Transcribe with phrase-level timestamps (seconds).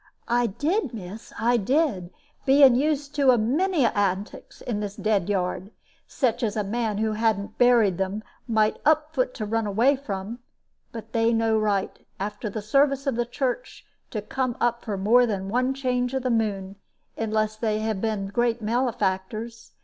[0.27, 2.09] "I did, miss, I did;
[2.43, 5.69] being used to a many antics in this dead yard,
[6.07, 10.39] such as a man who hadn't buried them might up foot to run away from.
[10.91, 15.27] But they no right, after the service of the Church, to come up for more
[15.27, 16.77] than one change of the moon,
[17.15, 19.73] unless they been great malefactors.